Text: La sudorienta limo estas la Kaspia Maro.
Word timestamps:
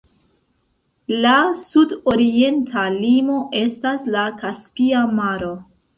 La 1.25 1.33
sudorienta 1.65 2.87
limo 2.95 3.37
estas 3.63 4.09
la 4.17 4.25
Kaspia 4.41 5.05
Maro. 5.21 5.53